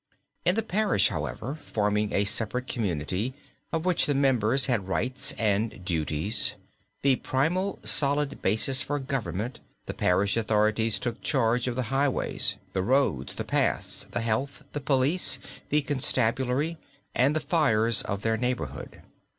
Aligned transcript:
In 0.45 0.55
the 0.55 0.63
parish, 0.63 1.09
however, 1.09 1.53
forming 1.53 2.11
a 2.11 2.25
separate 2.25 2.65
community, 2.65 3.35
of 3.71 3.85
which 3.85 4.07
the 4.07 4.15
members 4.15 4.65
had 4.65 4.87
rights 4.87 5.33
and 5.33 5.85
duties, 5.85 6.55
the 7.03 7.17
primal 7.17 7.77
solid 7.83 8.41
basis 8.41 8.81
for 8.81 8.97
government, 8.97 9.59
the 9.85 9.93
parish 9.93 10.37
authorities 10.37 10.97
took 10.97 11.21
charge 11.21 11.67
of 11.67 11.75
the 11.75 11.83
highways, 11.93 12.55
the 12.73 12.81
roads, 12.81 13.35
the 13.35 13.43
paths, 13.43 14.07
the 14.09 14.21
health, 14.21 14.63
the 14.71 14.81
police, 14.81 15.37
the 15.69 15.83
constabulary, 15.83 16.79
and 17.13 17.35
the 17.35 17.39
fires 17.39 18.01
of 18.01 18.23
their 18.23 18.37
neighborhood. 18.37 19.03